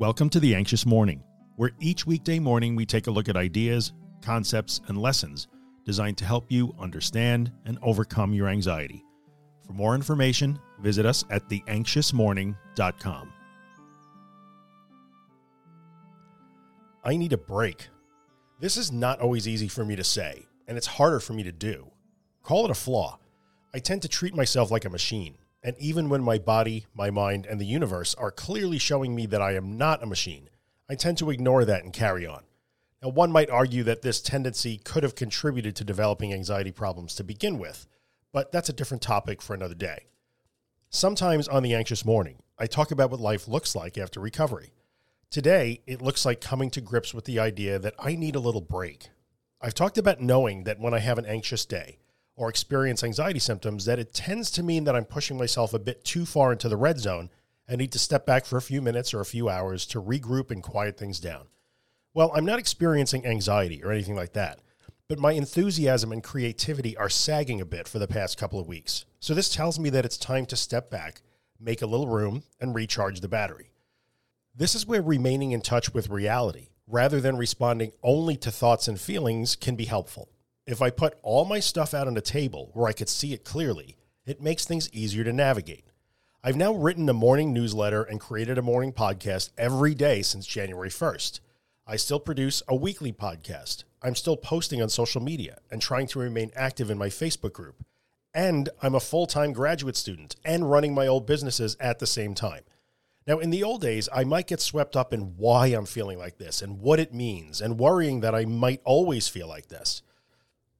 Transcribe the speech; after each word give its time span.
Welcome 0.00 0.28
to 0.30 0.40
The 0.40 0.56
Anxious 0.56 0.84
Morning, 0.84 1.22
where 1.54 1.70
each 1.78 2.04
weekday 2.04 2.40
morning 2.40 2.74
we 2.74 2.84
take 2.84 3.06
a 3.06 3.12
look 3.12 3.28
at 3.28 3.36
ideas, 3.36 3.92
concepts, 4.22 4.80
and 4.88 4.98
lessons 4.98 5.46
designed 5.84 6.18
to 6.18 6.24
help 6.24 6.50
you 6.50 6.74
understand 6.80 7.52
and 7.64 7.78
overcome 7.80 8.34
your 8.34 8.48
anxiety. 8.48 9.04
For 9.64 9.72
more 9.72 9.94
information, 9.94 10.58
visit 10.80 11.06
us 11.06 11.24
at 11.30 11.48
theanxiousmorning.com. 11.48 13.32
I 17.04 17.16
need 17.16 17.32
a 17.32 17.38
break. 17.38 17.86
This 18.58 18.76
is 18.76 18.90
not 18.90 19.20
always 19.20 19.46
easy 19.46 19.68
for 19.68 19.84
me 19.84 19.94
to 19.94 20.02
say, 20.02 20.44
and 20.66 20.76
it's 20.76 20.88
harder 20.88 21.20
for 21.20 21.34
me 21.34 21.44
to 21.44 21.52
do. 21.52 21.88
Call 22.42 22.64
it 22.64 22.72
a 22.72 22.74
flaw. 22.74 23.20
I 23.72 23.78
tend 23.78 24.02
to 24.02 24.08
treat 24.08 24.34
myself 24.34 24.72
like 24.72 24.86
a 24.86 24.90
machine. 24.90 25.36
And 25.64 25.74
even 25.78 26.10
when 26.10 26.22
my 26.22 26.36
body, 26.36 26.84
my 26.94 27.08
mind, 27.10 27.46
and 27.46 27.58
the 27.58 27.64
universe 27.64 28.14
are 28.16 28.30
clearly 28.30 28.76
showing 28.78 29.14
me 29.14 29.24
that 29.26 29.40
I 29.40 29.54
am 29.54 29.78
not 29.78 30.02
a 30.02 30.06
machine, 30.06 30.50
I 30.90 30.94
tend 30.94 31.16
to 31.18 31.30
ignore 31.30 31.64
that 31.64 31.82
and 31.82 31.92
carry 31.92 32.26
on. 32.26 32.42
Now, 33.02 33.08
one 33.08 33.32
might 33.32 33.48
argue 33.48 33.82
that 33.84 34.02
this 34.02 34.20
tendency 34.20 34.76
could 34.76 35.02
have 35.02 35.14
contributed 35.14 35.74
to 35.76 35.84
developing 35.84 36.34
anxiety 36.34 36.70
problems 36.70 37.14
to 37.14 37.24
begin 37.24 37.58
with, 37.58 37.86
but 38.30 38.52
that's 38.52 38.68
a 38.68 38.74
different 38.74 39.02
topic 39.02 39.40
for 39.40 39.54
another 39.54 39.74
day. 39.74 40.06
Sometimes 40.90 41.48
on 41.48 41.62
the 41.62 41.74
anxious 41.74 42.04
morning, 42.04 42.36
I 42.58 42.66
talk 42.66 42.90
about 42.90 43.10
what 43.10 43.20
life 43.20 43.48
looks 43.48 43.74
like 43.74 43.96
after 43.96 44.20
recovery. 44.20 44.74
Today, 45.30 45.80
it 45.86 46.02
looks 46.02 46.26
like 46.26 46.40
coming 46.42 46.70
to 46.70 46.82
grips 46.82 47.14
with 47.14 47.24
the 47.24 47.40
idea 47.40 47.78
that 47.78 47.94
I 47.98 48.16
need 48.16 48.36
a 48.36 48.40
little 48.40 48.60
break. 48.60 49.08
I've 49.62 49.74
talked 49.74 49.96
about 49.96 50.20
knowing 50.20 50.64
that 50.64 50.78
when 50.78 50.92
I 50.92 50.98
have 50.98 51.18
an 51.18 51.26
anxious 51.26 51.64
day, 51.64 51.98
or 52.36 52.48
experience 52.48 53.04
anxiety 53.04 53.38
symptoms, 53.38 53.84
that 53.84 53.98
it 53.98 54.12
tends 54.12 54.50
to 54.52 54.62
mean 54.62 54.84
that 54.84 54.96
I'm 54.96 55.04
pushing 55.04 55.38
myself 55.38 55.72
a 55.72 55.78
bit 55.78 56.04
too 56.04 56.26
far 56.26 56.52
into 56.52 56.68
the 56.68 56.76
red 56.76 56.98
zone 56.98 57.30
and 57.68 57.78
need 57.78 57.92
to 57.92 57.98
step 57.98 58.26
back 58.26 58.44
for 58.44 58.56
a 58.56 58.62
few 58.62 58.82
minutes 58.82 59.14
or 59.14 59.20
a 59.20 59.26
few 59.26 59.48
hours 59.48 59.86
to 59.86 60.02
regroup 60.02 60.50
and 60.50 60.62
quiet 60.62 60.98
things 60.98 61.20
down. 61.20 61.46
Well, 62.12 62.30
I'm 62.34 62.44
not 62.44 62.58
experiencing 62.58 63.26
anxiety 63.26 63.82
or 63.82 63.90
anything 63.90 64.16
like 64.16 64.32
that, 64.34 64.60
but 65.08 65.18
my 65.18 65.32
enthusiasm 65.32 66.12
and 66.12 66.22
creativity 66.22 66.96
are 66.96 67.08
sagging 67.08 67.60
a 67.60 67.66
bit 67.66 67.88
for 67.88 67.98
the 67.98 68.08
past 68.08 68.38
couple 68.38 68.60
of 68.60 68.68
weeks. 68.68 69.04
So 69.20 69.34
this 69.34 69.52
tells 69.52 69.78
me 69.78 69.90
that 69.90 70.04
it's 70.04 70.16
time 70.16 70.46
to 70.46 70.56
step 70.56 70.90
back, 70.90 71.22
make 71.58 71.82
a 71.82 71.86
little 71.86 72.08
room, 72.08 72.42
and 72.60 72.74
recharge 72.74 73.20
the 73.20 73.28
battery. 73.28 73.70
This 74.54 74.74
is 74.74 74.86
where 74.86 75.02
remaining 75.02 75.52
in 75.52 75.60
touch 75.60 75.92
with 75.92 76.10
reality, 76.10 76.68
rather 76.86 77.20
than 77.20 77.36
responding 77.36 77.92
only 78.02 78.36
to 78.36 78.50
thoughts 78.50 78.86
and 78.86 79.00
feelings, 79.00 79.56
can 79.56 79.74
be 79.74 79.86
helpful. 79.86 80.28
If 80.66 80.80
I 80.80 80.88
put 80.88 81.18
all 81.22 81.44
my 81.44 81.60
stuff 81.60 81.92
out 81.92 82.06
on 82.06 82.16
a 82.16 82.22
table 82.22 82.70
where 82.72 82.88
I 82.88 82.94
could 82.94 83.10
see 83.10 83.34
it 83.34 83.44
clearly, 83.44 83.98
it 84.24 84.40
makes 84.40 84.64
things 84.64 84.88
easier 84.94 85.22
to 85.22 85.32
navigate. 85.32 85.84
I've 86.42 86.56
now 86.56 86.72
written 86.72 87.06
a 87.10 87.12
morning 87.12 87.52
newsletter 87.52 88.02
and 88.02 88.18
created 88.18 88.56
a 88.56 88.62
morning 88.62 88.90
podcast 88.90 89.50
every 89.58 89.94
day 89.94 90.22
since 90.22 90.46
January 90.46 90.88
1st. 90.88 91.40
I 91.86 91.96
still 91.96 92.18
produce 92.18 92.62
a 92.66 92.74
weekly 92.74 93.12
podcast. 93.12 93.84
I'm 94.02 94.14
still 94.14 94.38
posting 94.38 94.80
on 94.80 94.88
social 94.88 95.20
media 95.20 95.58
and 95.70 95.82
trying 95.82 96.06
to 96.08 96.18
remain 96.18 96.50
active 96.56 96.90
in 96.90 96.96
my 96.96 97.08
Facebook 97.08 97.52
group. 97.52 97.84
And 98.32 98.70
I'm 98.80 98.94
a 98.94 99.00
full 99.00 99.26
time 99.26 99.52
graduate 99.52 99.96
student 99.96 100.34
and 100.46 100.70
running 100.70 100.94
my 100.94 101.06
old 101.06 101.26
businesses 101.26 101.76
at 101.78 101.98
the 101.98 102.06
same 102.06 102.34
time. 102.34 102.62
Now, 103.26 103.38
in 103.38 103.50
the 103.50 103.62
old 103.62 103.82
days, 103.82 104.08
I 104.14 104.24
might 104.24 104.46
get 104.46 104.62
swept 104.62 104.96
up 104.96 105.12
in 105.12 105.36
why 105.36 105.66
I'm 105.66 105.84
feeling 105.84 106.16
like 106.16 106.38
this 106.38 106.62
and 106.62 106.80
what 106.80 107.00
it 107.00 107.12
means, 107.12 107.60
and 107.60 107.78
worrying 107.78 108.20
that 108.20 108.34
I 108.34 108.46
might 108.46 108.80
always 108.84 109.28
feel 109.28 109.46
like 109.46 109.68
this. 109.68 110.02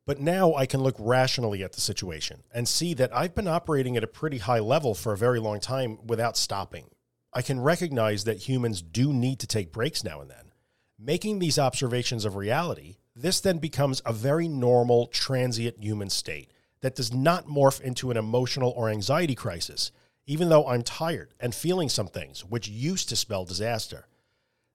But 0.07 0.21
now 0.21 0.55
I 0.55 0.67
can 0.67 0.83
look 0.83 0.97
rationally 0.99 1.63
at 1.63 1.73
the 1.73 1.81
situation 1.81 2.43
and 2.53 2.69
see 2.69 2.93
that 2.95 3.15
I've 3.15 3.35
been 3.35 3.49
operating 3.49 3.97
at 3.97 4.05
a 4.05 4.09
pretty 4.09 4.39
high 4.39 4.59
level 4.59 4.95
for 4.95 5.13
a 5.13 5.19
very 5.19 5.39
long 5.41 5.61
time 5.61 5.99
without 6.07 6.37
stopping. 6.37 6.91
I 7.33 7.41
can 7.41 7.61
recognize 7.61 8.25
that 8.25 8.49
humans 8.49 8.83
do 8.83 9.13
need 9.13 9.41
to 9.41 9.47
take 9.47 9.73
breaks 9.73 10.05
now 10.05 10.21
and 10.21 10.31
then. 10.31 10.53
Making 10.99 11.39
these 11.39 11.59
observations 11.59 12.25
of 12.25 12.37
reality, 12.37 12.97
this 13.17 13.41
then 13.41 13.59
becomes 13.59 14.03
a 14.05 14.13
very 14.13 14.47
normal, 14.47 15.07
transient 15.07 15.83
human 15.83 16.11
state 16.11 16.51
that 16.83 16.95
does 16.95 17.13
not 17.13 17.47
morph 17.47 17.81
into 17.81 18.11
an 18.11 18.17
emotional 18.17 18.75
or 18.77 18.91
anxiety 18.91 19.35
crisis, 19.35 19.91
even 20.27 20.51
though 20.51 20.69
I'm 20.69 20.83
tired 20.83 21.33
and 21.41 21.55
feeling 21.55 21.89
some 21.89 22.09
things, 22.09 22.45
which 22.45 22.69
used 22.69 23.09
to 23.09 23.17
spell 23.17 23.45
disaster. 23.45 24.07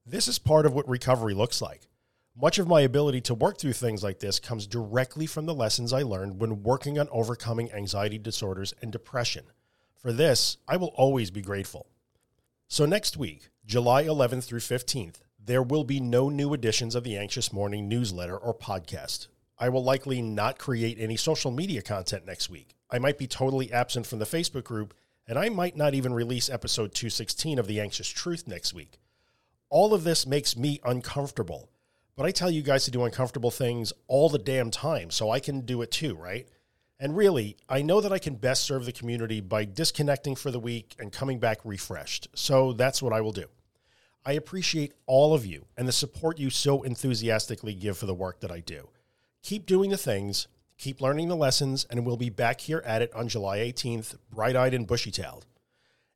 This 0.06 0.28
is 0.28 0.40
part 0.40 0.66
of 0.66 0.74
what 0.74 0.90
recovery 0.90 1.36
looks 1.36 1.62
like. 1.62 1.88
Much 2.42 2.58
of 2.58 2.70
my 2.70 2.80
ability 2.80 3.20
to 3.20 3.34
work 3.34 3.58
through 3.58 3.74
things 3.74 4.02
like 4.02 4.20
this 4.20 4.40
comes 4.40 4.66
directly 4.66 5.26
from 5.26 5.46
the 5.46 5.54
lessons 5.54 5.92
I 5.92 6.04
learned 6.04 6.40
when 6.40 6.64
working 6.64 6.98
on 6.98 7.10
overcoming 7.12 7.70
anxiety 7.74 8.18
disorders 8.18 8.74
and 8.82 8.94
depression. 8.94 9.44
For 9.98 10.14
this, 10.14 10.56
I 10.66 10.78
will 10.78 10.94
always 10.96 11.32
be 11.32 11.42
grateful. 11.42 11.88
So, 12.70 12.86
next 12.86 13.18
week, 13.18 13.50
July 13.66 14.06
11th 14.06 14.46
through 14.46 14.62
15th, 14.62 15.18
there 15.38 15.62
will 15.62 15.84
be 15.84 16.00
no 16.00 16.30
new 16.30 16.54
editions 16.54 16.96
of 16.96 17.04
the 17.04 17.18
Anxious 17.18 17.52
Morning 17.52 17.90
newsletter 17.90 18.38
or 18.38 18.54
podcast. 18.54 19.28
I 19.58 19.68
will 19.68 19.84
likely 19.84 20.22
not 20.22 20.58
create 20.58 20.98
any 20.98 21.18
social 21.18 21.52
media 21.52 21.82
content 21.82 22.26
next 22.26 22.50
week. 22.50 22.74
I 22.90 23.00
might 23.00 23.18
be 23.18 23.28
totally 23.28 23.70
absent 23.74 24.08
from 24.08 24.20
the 24.20 24.26
Facebook 24.26 24.64
group, 24.64 24.94
and 25.28 25.38
I 25.38 25.50
might 25.50 25.76
not 25.76 25.94
even 25.94 26.14
release 26.14 26.50
episode 26.50 26.94
216 26.94 27.60
of 27.60 27.68
The 27.68 27.82
Anxious 27.82 28.08
Truth 28.08 28.48
next 28.48 28.74
week. 28.74 28.98
All 29.70 29.94
of 29.94 30.06
this 30.06 30.26
makes 30.26 30.56
me 30.56 30.80
uncomfortable 30.86 31.70
but 32.20 32.26
I 32.26 32.32
tell 32.32 32.52
you 32.52 32.62
guys 32.62 32.84
to 32.84 32.92
do 32.92 33.06
uncomfortable 33.06 33.50
things 33.50 33.94
all 34.10 34.28
the 34.28 34.38
damn 34.38 34.72
time, 34.72 35.10
so 35.10 35.32
I 35.32 35.40
can 35.40 35.62
do 35.62 35.82
it 35.82 35.90
too, 35.90 36.16
right? 36.16 36.50
And 37.00 37.16
really, 37.16 37.56
I 37.70 37.82
know 37.82 38.02
that 38.02 38.12
I 38.12 38.20
can 38.20 38.36
best 38.36 38.66
serve 38.66 38.84
the 38.84 38.92
community 38.92 39.40
by 39.40 39.64
disconnecting 39.64 40.36
for 40.36 40.52
the 40.52 40.60
week 40.60 40.98
and 41.00 41.14
coming 41.14 41.40
back 41.40 41.60
refreshed. 41.64 42.28
So 42.34 42.74
that's 42.74 43.02
what 43.02 43.14
I 43.14 43.22
will 43.22 43.32
do. 43.32 43.46
I 44.26 44.34
appreciate 44.34 44.96
all 45.06 45.34
of 45.34 45.46
you 45.46 45.68
and 45.78 45.88
the 45.88 45.94
support 45.94 46.38
you 46.38 46.50
so 46.50 46.84
enthusiastically 46.84 47.74
give 47.74 47.98
for 47.98 48.06
the 48.06 48.14
work 48.14 48.42
that 48.42 48.52
I 48.52 48.60
do. 48.60 48.90
Keep 49.42 49.66
doing 49.66 49.90
the 49.90 49.96
things, 49.96 50.50
keep 50.78 51.00
learning 51.00 51.30
the 51.30 51.38
lessons, 51.38 51.88
and 51.90 52.06
we'll 52.06 52.18
be 52.18 52.30
back 52.30 52.60
here 52.60 52.84
at 52.86 53.02
it 53.02 53.14
on 53.14 53.30
July 53.30 53.60
18th, 53.60 54.18
bright 54.30 54.58
eyed 54.58 54.74
and 54.74 54.86
bushy 54.86 55.10
tailed. 55.10 55.46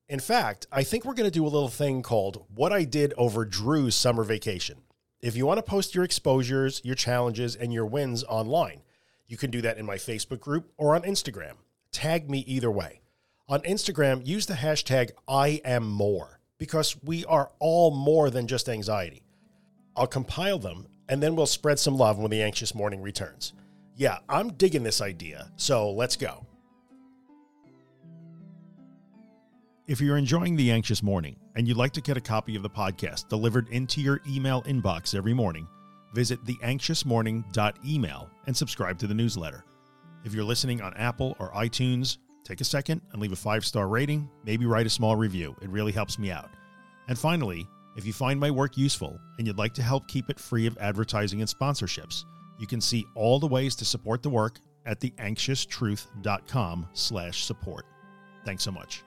In 0.10 0.20
fact, 0.20 0.68
I 0.70 0.84
think 0.84 1.06
we're 1.06 1.14
going 1.14 1.32
to 1.32 1.40
do 1.40 1.46
a 1.46 1.48
little 1.48 1.70
thing 1.70 2.02
called 2.02 2.44
What 2.54 2.74
I 2.74 2.84
Did 2.84 3.14
Over 3.16 3.46
Drew's 3.46 3.96
Summer 3.96 4.26
Vacation. 4.26 4.82
If 5.24 5.38
you 5.38 5.46
want 5.46 5.58
to 5.60 5.64
post 5.64 5.96
your 5.96 6.04
exposures, 6.04 6.82
your 6.84 6.96
challenges, 6.96 7.56
and 7.56 7.72
your 7.72 7.86
wins 7.86 8.26
online, 8.26 8.82
you 9.26 9.38
can 9.38 9.52
do 9.52 9.62
that 9.62 9.78
in 9.78 9.86
my 9.86 9.96
Facebook 9.96 10.42
group 10.42 10.74
or 10.76 10.96
on 10.96 11.04
Instagram. 11.04 11.54
Tag 11.94 12.30
me 12.30 12.40
either 12.40 12.70
way. 12.70 13.00
On 13.48 13.62
Instagram, 13.62 14.28
use 14.28 14.48
the 14.48 14.56
hashtag 14.56 15.12
I 15.26 15.62
am 15.64 15.88
more 15.88 16.42
because 16.58 16.98
we 17.06 17.24
are 17.24 17.54
all 17.60 17.92
more 17.92 18.30
than 18.30 18.48
just 18.48 18.68
anxiety. 18.68 19.24
I'll 19.96 20.08
compile 20.08 20.60
them 20.60 20.88
and 21.08 21.24
then 21.24 21.38
we'll 21.38 21.46
spread 21.46 21.80
some 21.80 21.96
love 21.96 22.18
when 22.18 22.30
the 22.30 22.44
anxious 22.44 22.76
morning 22.76 23.02
returns. 23.02 23.54
Yeah, 23.96 24.18
I'm 24.28 24.52
digging 24.52 24.84
this 24.84 25.00
idea, 25.00 25.54
so 25.56 25.90
let's 25.90 26.18
go. 26.18 26.46
If 29.86 30.00
you're 30.00 30.16
enjoying 30.16 30.56
The 30.56 30.72
Anxious 30.72 31.04
Morning 31.04 31.36
and 31.58 31.68
you'd 31.68 31.76
like 31.76 31.92
to 31.92 32.02
get 32.02 32.16
a 32.16 32.22
copy 32.22 32.56
of 32.56 32.64
the 32.64 32.70
podcast 32.70 33.28
delivered 33.28 33.68
into 33.68 34.00
your 34.00 34.22
email 34.26 34.64
inbox 34.64 35.14
every 35.14 35.34
morning, 35.34 35.68
visit 36.14 36.42
theanxiousmorning.email 36.46 38.30
and 38.48 38.56
subscribe 38.56 38.98
to 39.00 39.08
the 39.08 39.14
newsletter. 39.14 39.66
If 40.24 40.34
you're 40.34 40.46
listening 40.46 40.82
on 40.82 40.94
Apple 40.94 41.36
or 41.38 41.52
iTunes, 41.52 42.20
take 42.46 42.62
a 42.62 42.64
second 42.64 43.02
and 43.12 43.22
leave 43.22 43.34
a 43.34 43.36
five 43.36 43.66
star 43.66 43.90
rating, 43.90 44.30
maybe 44.46 44.66
write 44.66 44.86
a 44.86 44.90
small 44.90 45.18
review. 45.18 45.54
It 45.62 45.70
really 45.70 45.92
helps 45.92 46.18
me 46.18 46.32
out. 46.32 46.50
And 47.10 47.20
finally, 47.20 47.68
if 47.98 48.06
you 48.06 48.14
find 48.14 48.40
my 48.40 48.52
work 48.52 48.78
useful 48.78 49.20
and 49.38 49.46
you'd 49.46 49.58
like 49.58 49.74
to 49.74 49.84
help 49.84 50.08
keep 50.08 50.30
it 50.30 50.40
free 50.40 50.66
of 50.66 50.78
advertising 50.78 51.42
and 51.42 51.50
sponsorships, 51.50 52.24
you 52.58 52.68
can 52.68 52.80
see 52.80 53.06
all 53.16 53.38
the 53.38 53.48
ways 53.48 53.76
to 53.76 53.84
support 53.84 54.24
the 54.24 54.30
work 54.30 54.60
at 54.86 55.02
theanxioustruth.com 55.02 56.88
slash 56.94 57.44
support. 57.44 57.86
Thanks 58.46 58.64
so 58.64 58.72
much. 58.72 59.04